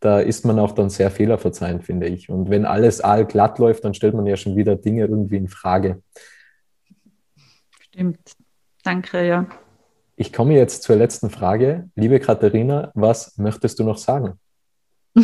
[0.00, 2.30] da ist man auch dann sehr fehlerverzeihend, finde ich.
[2.30, 6.02] Und wenn alles allglatt läuft, dann stellt man ja schon wieder Dinge irgendwie in Frage.
[7.80, 8.32] Stimmt.
[8.82, 9.46] Danke, ja.
[10.16, 11.90] Ich komme jetzt zur letzten Frage.
[11.96, 14.38] Liebe Katharina, was möchtest du noch sagen?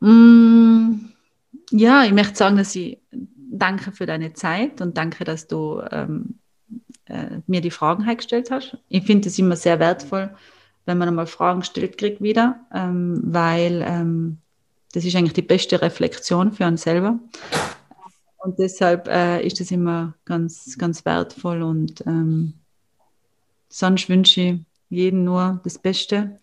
[0.00, 1.10] mm.
[1.70, 2.98] Ja, ich möchte sagen, dass ich
[3.52, 6.38] danke für deine Zeit und danke, dass du ähm,
[7.06, 8.78] äh, mir die Fragen gestellt hast.
[8.88, 10.34] Ich finde es immer sehr wertvoll,
[10.86, 14.38] wenn man einmal Fragen stellt, kriegt wieder, ähm, weil ähm,
[14.92, 17.18] das ist eigentlich die beste Reflexion für einen selber.
[18.38, 22.54] Und deshalb äh, ist das immer ganz, ganz wertvoll und ähm,
[23.68, 26.40] sonst wünsche ich jedem nur das Beste,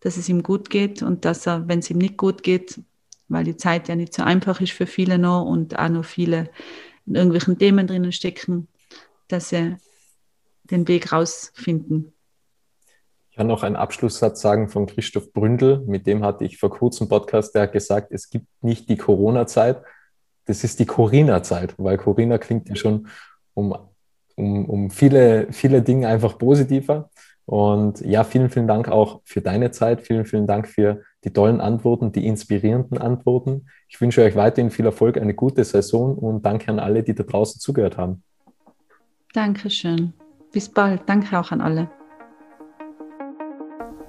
[0.00, 2.80] dass es ihm gut geht und dass er, wenn es ihm nicht gut geht,
[3.32, 6.50] weil die Zeit ja nicht so einfach ist für viele noch und auch noch viele
[7.06, 8.68] in irgendwelchen Themen drinnen stecken,
[9.28, 9.76] dass sie
[10.64, 12.12] den Weg rausfinden.
[13.30, 17.08] Ich kann noch einen Abschlusssatz sagen von Christoph Bründel, mit dem hatte ich vor kurzem
[17.08, 19.82] Podcast, der hat gesagt, es gibt nicht die Corona-Zeit,
[20.44, 23.08] das ist die Corina-Zeit, weil Corina klingt ja schon
[23.54, 23.74] um,
[24.36, 27.10] um, um viele, viele Dinge einfach positiver.
[27.46, 30.02] Und ja, vielen, vielen Dank auch für deine Zeit.
[30.02, 33.66] Vielen, vielen Dank für die tollen Antworten, die inspirierenden Antworten.
[33.88, 37.22] Ich wünsche euch weiterhin viel Erfolg, eine gute Saison und danke an alle, die da
[37.22, 38.22] draußen zugehört haben.
[39.32, 40.12] Dankeschön.
[40.52, 41.02] Bis bald.
[41.06, 41.90] Danke auch an alle.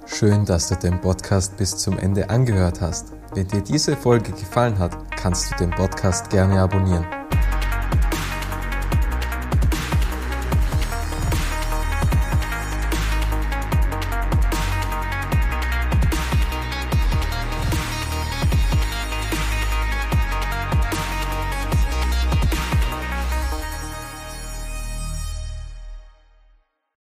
[0.06, 3.14] Schön, dass du den Podcast bis zum Ende angehört hast.
[3.34, 7.23] Wenn dir diese Folge gefallen hat, kannst du den Podcast gerne abonnieren.